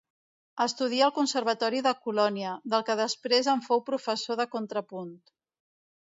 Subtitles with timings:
[0.63, 5.13] Estudia al Conservatori de Colònia, del que després en fou professor de contrapunt.